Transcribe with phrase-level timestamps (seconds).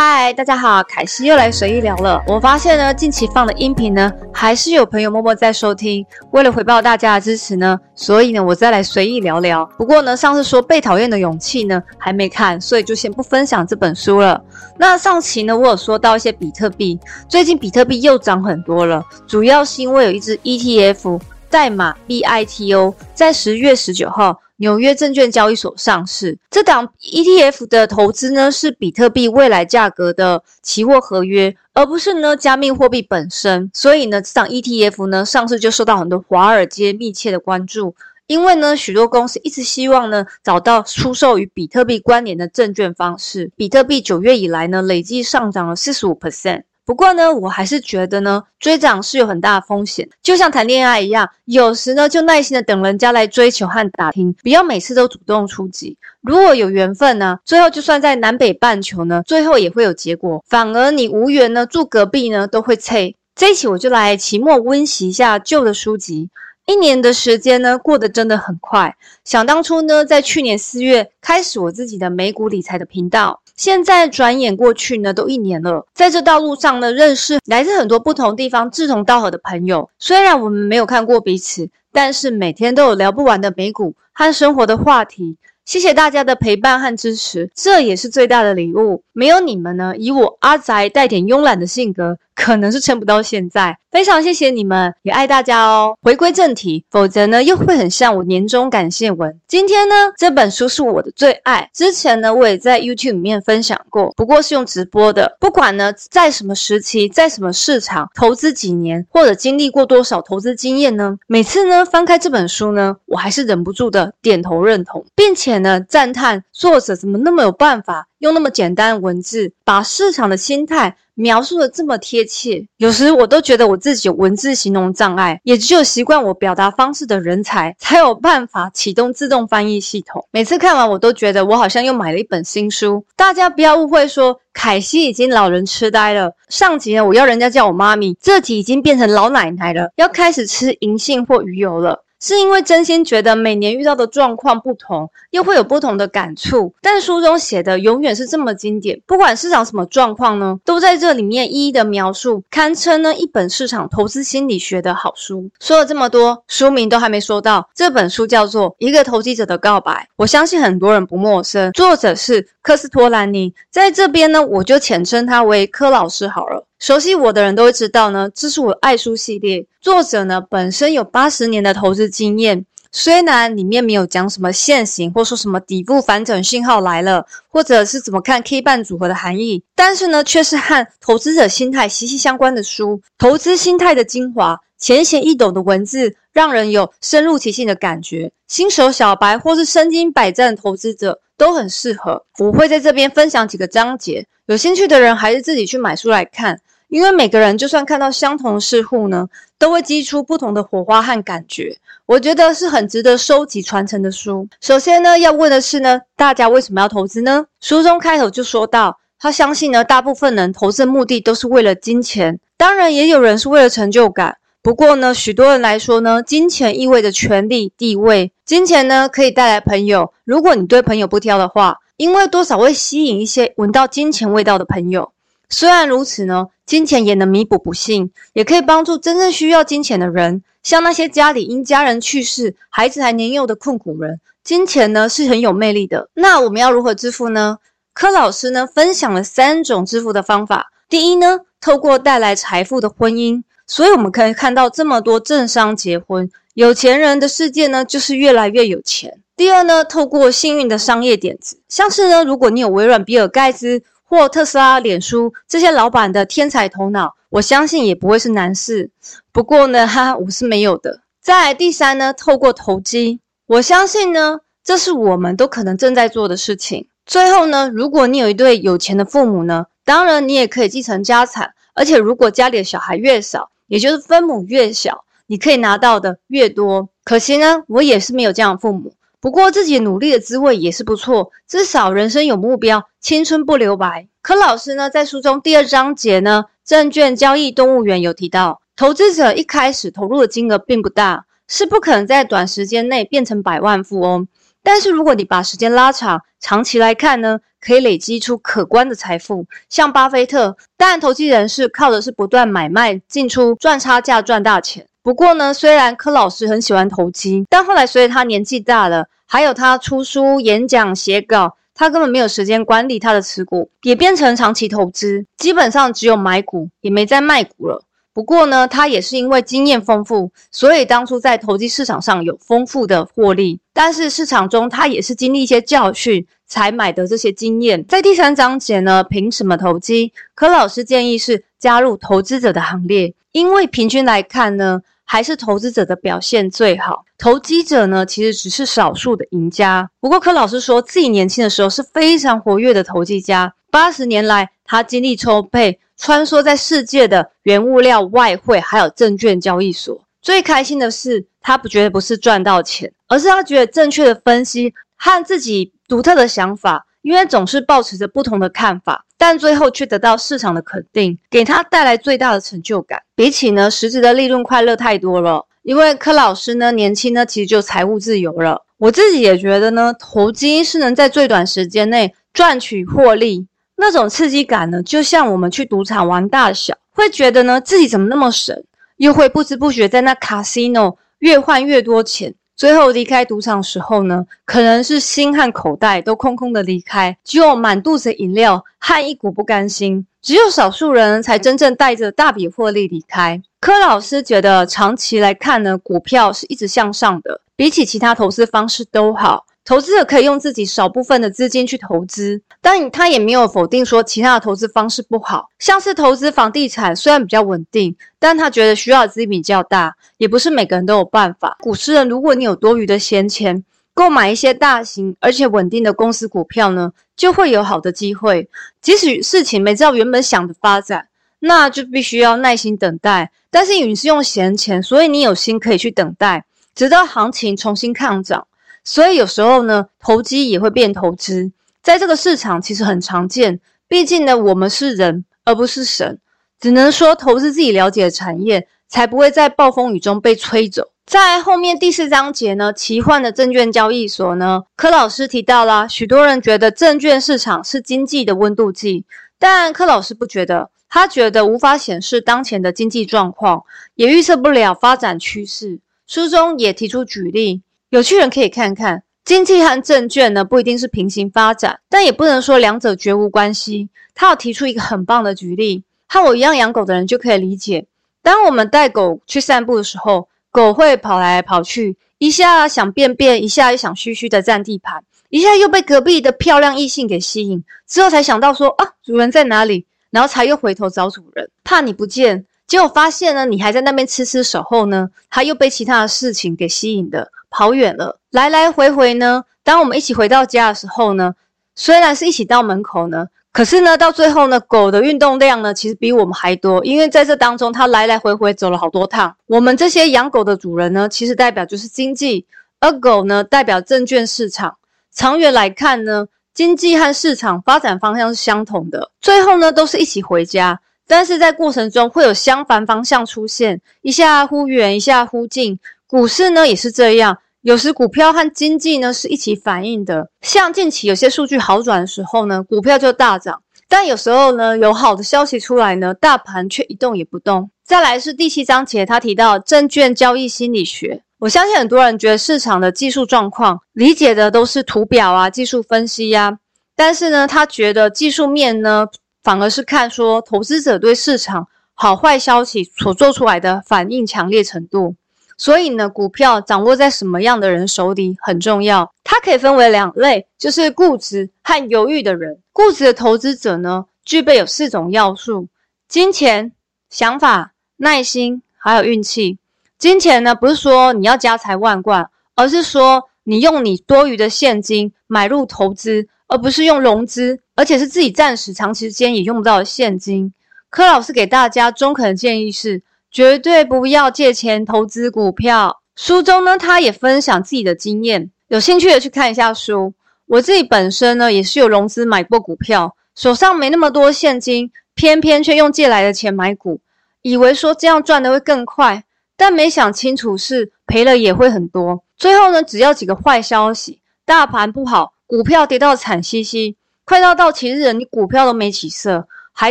[0.00, 2.22] 嗨，大家好，凯西又来随意聊了。
[2.28, 6.06] 我发现呢，近期放的音频呢，还是有朋友默默在收听。
[6.30, 9.68] 为了回报大家的支持呢，所以呢，我再来随意聊聊。
[9.76, 14.40] 不过呢，上次说被讨厌的勇气呢，还没看，所以就先不分享这本书了。
[14.78, 16.96] 那上期呢，我有说到一些比特币，
[17.28, 21.20] 最近比特币又涨很多了，主要是因为有一只 ETF
[21.50, 24.38] 代码 BITO 在十月十九号。
[24.60, 33.70] 纽约证券交易所上市，这档 ETF 的投资呢是比特币未来价格的期货合约，而不是呢加密货币本身。
[33.72, 37.94] 所以呢，这档 ETF 呢上市就受到很多华尔街密切的关注，
[38.26, 43.52] 因为呢许多公司一直希望呢找到出售与比特币关联的证券方式。
[43.56, 46.64] 比特币九月以来呢累计上涨了四十五 percent。
[46.88, 55.98] 不过呢，我还是觉得呢，追涨是有很大的风险，就像谈恋爱一样，有时呢就耐心的等人家来追求和打听，不要每次都主动出击。
[56.22, 60.42] 如果有缘分呢，最后就算在南北半球呢，最后也会有结果。
[60.48, 63.14] 反而你无缘呢，住隔壁呢都会脆。
[63.34, 66.30] 这一期我就来期末温习一下旧的书籍。
[66.64, 68.96] 一年的时间呢，过得真的很快。
[69.24, 73.42] 想当初呢，在去年四月开始我自己的美股理财的频道。
[73.58, 75.84] 现在转眼过去呢，都一年了。
[75.92, 79.90] 在这道路上呢，认识来自很多不同地方志同道合的朋友。
[79.98, 85.36] 虽然我们没有看过彼此，但是每天都有聊不完的美股和生活的话题。
[85.64, 89.02] 谢谢大家的陪伴和支持，这也是最大的礼物。
[89.12, 93.76] 没有你们呢，以我阿宅带点慵懒的性格，可能是撑不到现在。
[93.90, 95.96] 非常谢谢你们，也爱大家哦。
[96.02, 99.34] 回归正题，否则呢又会很像我年终感谢文。
[99.48, 105.36] 今天呢这本书是我的最爱，之前呢我也在 YouTube 里面分享过，不过是用直播的。
[105.40, 115.58] 不管呢在什么时期，在什么市场投资几年，或者经历过多少投资经验呢，每次呢翻开这本书呢，我还是忍不住的点头认同，并且。
[115.58, 115.80] 呢？
[115.88, 122.66] 赞叹作者怎么那么有办法，用那么简单的文字，把市场的心态描述的这么贴切。
[122.78, 130.26] 有时我都觉得我自己有文字形容障碍，也只有习惯我表达方式的人才，才有办法启动自动翻译系统。
[130.30, 133.04] 每次看完，我都觉得我好像又买了一本新书。
[133.16, 136.32] 大家不要误会，说凯西已经老人痴呆了。
[136.48, 142.04] 上集呢，我要人家叫我妈咪，这集已经变成老奶奶了，要开始吃银杏或鱼油了。
[142.20, 146.74] 是因为真心觉得每年遇到的状况不同，又会有不同的感触。
[146.82, 155.48] 但书中写的永远是这么经典，不管市场什么状况呢，都在这里面一一的描述，堪称呢一本市场投资心理学的好书。
[155.60, 166.67] 说了这么多，书名都还没说到，这本书叫做《一个投机者的告白》，我相信很多人不陌生，作者是科斯托兰尼，在这边呢，我就简称他为柯老师好了。
[166.78, 169.66] 熟悉我的人都会知道呢，这是我爱书系列。
[169.80, 183.02] 作者呢本身有八十年的投资经验，虽然里面没有讲什么现行，或说什么底部反转信号来了，或者是怎么看 K 棒组合的含义，但是呢，却是和投资者心态息息相关的书。
[183.18, 188.30] 投资心态的精华，浅显易懂的文字，让人有深入其境的感觉。
[188.46, 192.24] 新手小白或是身经百战的投资者都很适合。
[192.38, 196.58] 我会在这边分享几个章节，有兴趣的人还是自己去买书来看。
[196.88, 199.28] 因为每个人就算看到相同的事物呢，
[199.58, 201.76] 都会激出不同的火花和感觉。
[202.06, 204.48] 我觉得是很值得收集传承的书。
[204.62, 207.44] 首先呢，要问的是呢，大家为什么要投资呢？
[207.60, 214.38] 书中开头就说到，他相信呢，大部分人投资的目的都是为了金钱，当然也有人是为了成就感。
[214.62, 218.32] 不过呢，许多人来说呢，金钱意味着权力、地位。
[218.46, 225.12] 金钱呢，可以带来朋友，如果你对朋友不挑的话，因为多少会吸引一些闻到金钱味道的朋友。
[225.50, 226.46] 虽然如此呢。
[226.68, 234.20] 金钱也能弥补不幸，也可以帮助真正需要金钱的人，像那些家里因家人去世、孩子还年幼的困苦人。
[234.44, 236.10] 金钱呢是很有魅力的。
[236.12, 237.56] 那我们要如何致富呢？
[237.94, 240.70] 柯老师呢分享了三种致富的方法。
[240.90, 243.42] 第一呢，透过带来财富的婚姻。
[243.66, 249.20] 所以我们可以看到这么多政商结婚，有钱人的世界呢就是越来越有钱。
[249.36, 253.80] 第二呢，透过幸运的商业点子，像是呢，如果你有微软、比尔盖茨。
[254.02, 258.90] 或特斯拉、脸书这些老板的天才头脑，我相信也不会是难事。
[259.32, 261.02] 不过呢，哈，我是没有的。
[261.20, 266.88] 再第三呢，透过投机，我相信呢，这是我们都可能正在做的事情。
[267.04, 271.52] 最后呢，如果你有一对有钱的父母呢，当然你也可以继承家产。
[271.74, 276.88] 而且如果家里的小孩越少，也就是分母越小，你可以拿到的越多。
[277.04, 278.94] 可惜呢，我也是没有这样的父母。
[279.20, 284.08] 不过自己努力的滋味也是不错，至少人生有目标，青春不留白。
[284.22, 294.28] 柯老师呢，在书中第二章节呢，证券交易动物园有提到，投资者一开始投入的金额并不大，是不可能在短时间内变成百万富翁。
[294.62, 299.46] 但是如果你把时间拉长，长期来看呢，可以累积出可观的财富。
[299.68, 304.86] 像巴菲特，当然投机人士靠的是不断买卖进出赚差价赚大钱。
[305.02, 317.82] 不过呢，虽然柯老师很喜欢投机，但后来随着他年纪大了，还有他出书、演讲、写稿，他根本没有时间管理他的持股，也变成长期投资，基本上只有买股，也没再卖股了。
[318.18, 323.60] 不过呢，他也是因为经验丰富，所以当初在投机市场上有丰富的获利。
[323.72, 327.86] 但是市场中他也是经历一些教训，才买得这些经验。
[327.86, 330.12] 在第三章节呢，凭什么投机？
[330.34, 337.04] 柯老师建议是加入投资者的行列，因为平均来看呢，还是投资者的表现最好。
[337.18, 339.88] 投机者呢，其实只是少数的赢家。
[340.00, 345.78] 不过柯老师说自己年轻的时候是非常活跃的投机家，八十年来他精力充沛。
[345.98, 363.02] 穿梭在世界的原物料、外汇还有证券交易所，最开心的是，他不觉得不是赚到钱，而是他觉得正确的分析和自己独特的想法，因为总是保持着不同的看法，但最后却得到市场的肯定，给他带来最大的成就感。
[363.16, 368.62] 比起呢实质的利润快乐太多了，因为柯老师呢年轻呢其实就财务自由了。
[368.78, 373.48] 我自己也觉得呢，投机是能在最短时间内赚取获利。
[373.80, 378.64] 那种刺激感呢，就像我们去赌场玩大小，会觉得呢自己怎么那么神，
[378.96, 390.04] 又会不知不觉在那 casino 越换越多钱，最后离开赌场时候呢，可能是心和口袋都空空的离开，只有满肚子饮料和一股不甘心。
[390.20, 393.40] 只有少数人才真正带着大笔获利离开。
[393.60, 399.46] 柯老师觉得，长期来看呢，股票是一直向上的，比起其他投资方式都好。
[399.68, 405.50] 投资者可以用自己少部分的资金去投资，但他也没有否定说其他的投资方式不好。
[405.58, 411.58] 像是投资房地产，虽然比较稳定，但他觉得需要资金比较大，也不是每个人都有办法。
[411.60, 413.62] 股市人，如果你有多余的闲钱，
[413.92, 418.48] 购买一些大型而且稳定的公司股票呢，就会有好的机会。
[418.80, 421.08] 即使事情没照原本想的发展，
[421.40, 423.30] 那就必须要耐心等待。
[423.50, 428.46] 但是你是用闲钱，所以你有心可以去等待，直到行情重新抗涨。
[428.90, 431.52] 所以有时候呢，投机也会变投资，
[431.82, 433.60] 在这个市场其实很常见。
[433.86, 436.18] 毕竟呢，我们是人而不是神，
[436.58, 440.90] 只能说投资自己了解的产业，才不会在暴风雨中被吹走。
[441.04, 449.04] 在后面第四章节呢，奇幻的证券交易所呢，柯老师提到啦，许多人觉得证券市场是经济的温度计，
[449.38, 453.64] 但柯老师不觉得，他觉得无法显示当前的经济状况，
[453.96, 455.78] 也预测不了发展趋势。
[456.06, 457.60] 书中也提出举例。
[457.90, 463.88] 有趣人可以看看，经济和证券呢不一定是平行发展，但也不能说两者绝无关系。
[464.14, 467.86] 他有提出一个很棒的举例，和我一样养狗的人就可以理解。
[468.20, 479.86] 当我们带狗去散步的时候，狗会跑来跑去，一下想便便，一下又想嘘嘘的占地盘，一下又被隔壁的漂亮异性给吸引，之后才想到说啊，主人在哪里？
[480.10, 487.32] 然后才又回头找主人，怕你不见，结果发现呢，你还在那边痴痴守候呢，他又被其他的事情给吸引的。
[487.50, 489.42] 跑远了，来来回回呢。
[489.64, 491.34] 当我们一起回到家的时候呢，
[491.74, 499.34] 虽然是一起到门口呢，可是呢，到最后呢，狗的运动量呢，其实比我们还多，因为在这当中，它来来回回走了好多趟。
[499.46, 502.44] 我们这些养狗的主人呢，其实代表就是经济，
[502.80, 504.76] 而狗呢，代表证券市场。
[505.10, 510.78] 长远来看呢，经济和市场发展方向是相同的，最后呢，都是一起回家。
[511.08, 515.80] 但是在过程中会有相反方向出现，一下忽远，一下忽近。
[516.06, 520.30] 股市呢也是这样，有时股票和经济呢是一起反应的。
[520.42, 523.54] 像近期有些数据好转的时候呢，股票就大涨；
[523.88, 527.70] 但有时候呢，有好的消息出来呢，大盘却一动也不动。
[527.84, 531.22] 再来是第七章节，他提到证券交易心理学。
[531.38, 536.58] 我相信很多人觉得市场的技术状况理解的都是图表啊、技术分析呀，
[536.96, 539.06] 但是呢，他觉得技术面呢，
[539.42, 545.14] 反而是看说投资者对市场好坏消息所做出来的反应强烈程度。
[545.56, 549.12] 所以呢，股票掌握在什么样的人手里很重要。
[549.24, 552.60] 它可以分为两类，就是固执和犹豫的人。
[552.72, 555.66] 固执的投资者呢，具备有四种要素：
[556.06, 556.70] 金钱、
[557.10, 559.58] 想法、耐心，还有运气。
[559.98, 570.52] 金钱呢，不是说你要家财万贯，而是说你用你多余的现金买入投资，而不是用融资，而且是自己暂时、长时间也用不到的现金。
[570.90, 573.02] 柯老师给大家中肯的建议是。
[573.30, 576.00] 绝对不要借钱投资股票。
[576.16, 580.14] 书中呢，他也分享自己的经验，有兴趣的去看一下书。
[580.46, 587.02] 我自己本身呢，也是有融资买过股票，手上没那么多现金，偏偏却用借来的钱买股，
[587.42, 589.22] 以为说这样赚的会更快，
[589.58, 592.24] 但没想清楚是赔了也会很多。
[592.38, 599.90] 最后呢，只要几个坏消息，大盘不好，股票跌到惨兮兮，快到到期日了，你股票都没起色，还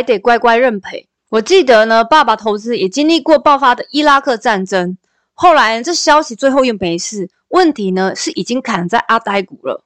[0.00, 1.08] 得乖乖认赔。
[1.30, 4.96] 我记得呢，爸爸投资也经历过爆发的伊拉克战争，
[5.34, 9.82] 后来这消息最后又没事，问题呢是已经砍在阿呆股了，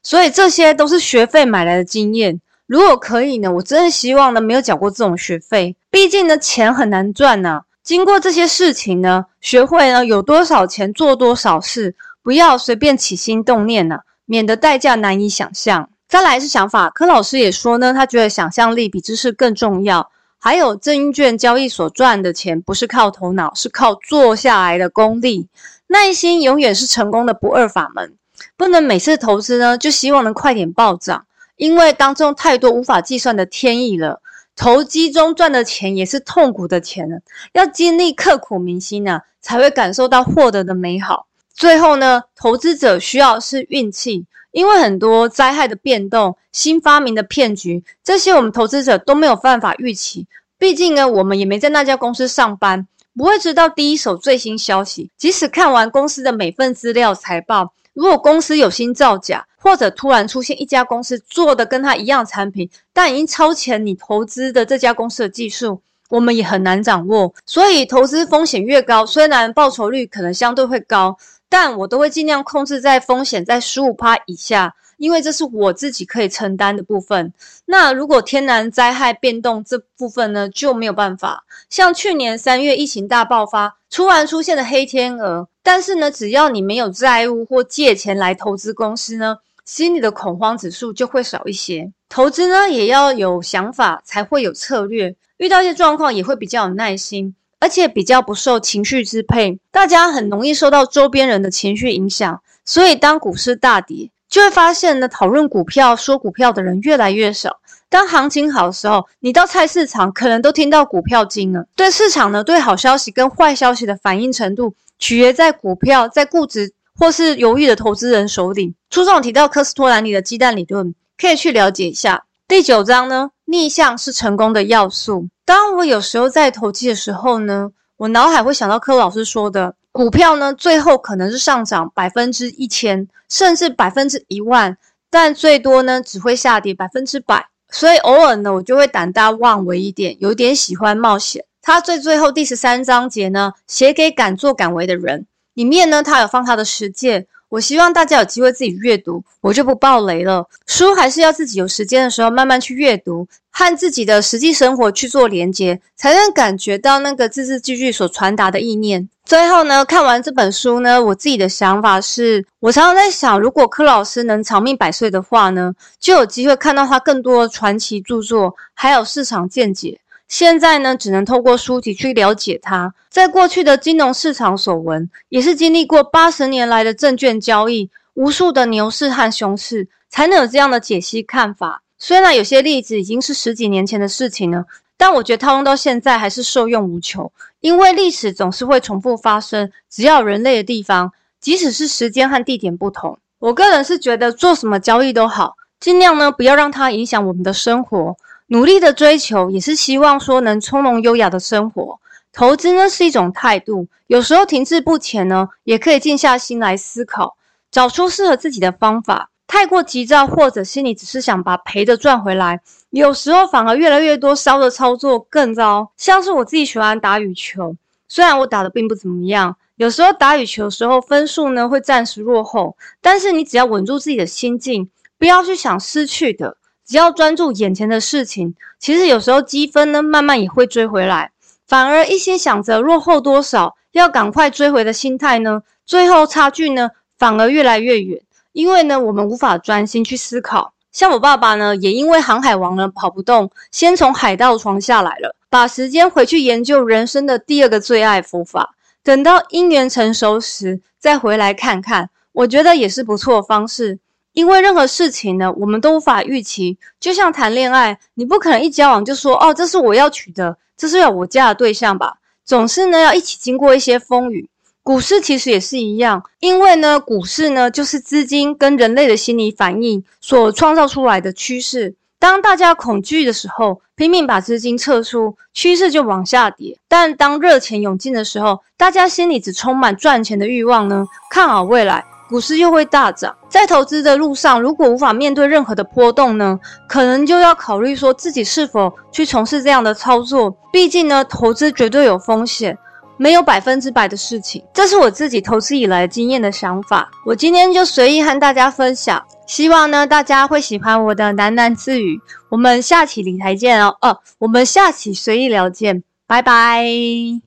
[0.00, 2.40] 所以这些都是学费买来的经验。
[2.68, 7.62] 如果可以呢，我真的希望呢没有缴过这种学费，毕竟呢钱很难赚呐。
[7.82, 15.88] 经过这些事情呢，学会呢有多少钱做多少事，不要随便起心动念呐，免得代价难以想象。
[16.06, 20.10] 再来是想法，柯老师也说呢，他觉得想象力比知识更重要。
[20.38, 25.48] 还有证券交易所赚的钱，不是靠头脑，是靠做下来的功力。
[25.88, 28.14] 耐心永远是成功的不二法门。
[28.56, 34.20] 不能每次投资呢，就希望能快点暴涨，因为当中太多无法计算的天意了。
[34.54, 37.16] 投机中赚的钱也是痛苦的钱呢，
[37.52, 41.26] 要经历刻骨铭心呢，才会感受到获得的美好。
[41.56, 44.26] 最后呢，投资者需要是运气。
[44.52, 50.26] 因为很多灾害的变动、新发明的骗局，这些我们投资者都没有办法预期。
[50.56, 55.10] 毕竟呢，我们也没在那家公司上班，不会知道第一手最新消息。
[55.18, 67.34] 即使看完公司的每份资料财报，如果公司有新造假，或者突然出现一家公司做的跟他一样产品，但已经超前你投资的这家公司的技术，我们也很难掌握。
[67.44, 71.18] 所以投资风险越高，虽然报酬率可能相对会高。
[71.48, 77.32] 但我都会尽量控制在风险在十五趴以下，因为这是我自己可以承担的部分。
[77.64, 81.44] 那如果天然灾害变动这部分呢，就没有办法。
[81.70, 91.92] 像去年三月疫情大爆发，突然出现的黑天鹅，但是呢，只要你没有债务或借钱来投资公司呢，心里的恐慌指数就会少一些。
[92.08, 97.34] 投资呢，也要有想法才会有策略，遇到一些状况也会比较有耐心。
[97.58, 107.58] 而且比较不受情绪支配，大家很容易受到周边人的情绪影响，所以当股市大跌，就会发现呢，讨论股票、说股票的人越来越少。
[107.88, 111.64] 当行情好的时候，你到菜市场可能都听到股票经了。
[111.76, 118.74] 对市场呢，对好消息跟坏消息的反应程度，取决在股票在固执或是犹豫的投资人手里。
[118.90, 122.24] 书中提到科斯托兰尼的鸡蛋理论，可以去了解一下。
[122.48, 125.28] 第九章呢，逆向是成功的要素。
[125.46, 134.76] 当我有时候在投机的时候呢，我脑海会想到柯老师说的，股票呢最后可能是上涨百分之一千，甚至百分之一万，
[135.08, 137.46] 但最多呢只会下跌百分之百。
[137.70, 141.44] 所以偶尔呢，我就会胆大妄为一点，有点喜欢冒险。
[141.62, 147.28] 他最最后第十三章节呢，写给敢做敢为的人，里面呢他有放他的实践。
[147.56, 150.46] 我希望大家有机会自己阅读，我就不爆雷了。
[150.66, 159.08] 书还是要自己有时间的时候慢慢去阅读，和自己的实际生活去做连接，才能感觉到那个字字句句所传达的意念。
[159.24, 169.98] 最后呢，看完这本书呢，我自己的想法是，我常常在想，如果柯老师能长命百岁的话呢，就有机会看到他更多的传奇著作，还有市场见解。
[170.28, 172.92] 现在呢，只能透过书籍去了解它。
[173.08, 181.82] 在过去的金融市场所闻，也是经历过八十年来的证券交易，无数的牛市和熊市，才能有这样的解析看法。
[181.98, 184.64] 虽然有些例子已经是十几年前的事情了，
[184.96, 187.30] 但我觉得套用到现在还是受用无穷。
[187.60, 193.18] 因为历史总是会重复发生，只要人类的地方，即使是时间和地点不同。
[193.38, 198.16] 我个人是觉得做什么交易都好，尽量呢不要让它影响我们的生活。
[198.48, 201.98] 努力的追求，也是希望说能从容优雅的生活。
[202.32, 207.36] 投资呢是一种态度，有时候停滞不前呢，也可以静下心来思考，
[207.70, 209.30] 找出适合自己的方法。
[209.48, 212.60] 太过急躁，或者心里只是想把赔的赚回来，
[212.90, 215.90] 有时候反而越来越多烧的操作更糟。
[215.96, 217.74] 像是我自己喜欢打羽球，
[218.06, 226.56] 虽然我打的并不怎么样，有时候打羽球的时候分数呢会暂时落后，但是你只要稳住自己的心境，不要去想失去的。
[226.86, 231.32] 只要专注眼前的事情，其实有时候积分呢，慢慢也会追回来。
[231.66, 238.22] 反而一心想着落后多少，要赶快追回的心态呢，最后差距呢，反而越来越远。
[238.52, 240.72] 因为呢，我们无法专心去思考。
[240.92, 248.74] 像我爸爸呢，也因为航海王呢跑不动，先从海盗床下来了，把时间回去研究人生的第二个最爱佛法。
[249.02, 253.98] 等到因缘成熟时，再回来看看，我觉得也是不错的方式。
[254.36, 256.76] 因为任何事情呢，我们都无法预期。
[257.00, 262.18] 就像谈恋爱，你不可能一交往就说哦，这是我要娶的，这是要我嫁的对象吧？
[262.44, 264.46] 总是呢要一起经过一些风雨。
[264.82, 271.94] 股市其实也是一样，因为呢，股市呢就是资金跟人类的心理反应所创造出来的趋势。
[272.18, 276.76] 当大家恐惧的时候，拼命把资金撤出，趋势就往下跌。
[276.86, 282.04] 但当热钱涌进的时候，大家心里只充满赚钱的欲望呢，看好未来。
[282.28, 283.34] 股市又会大涨。
[283.48, 290.56] 在投资的路上，如果无法面对任何的波动呢，可能就要考虑说自己是否去从事这样的操作。
[290.72, 292.76] 毕竟呢，投资绝对有风险。
[293.18, 297.08] 没有百分之百的事情，这是我自己投资以来经验的想法。
[297.24, 302.20] 我今天就随意和大家分享，希望呢大家会喜欢我的喃喃自语。
[302.50, 306.86] 我们下期理财见哦，哦，我们下期随意聊见，拜拜。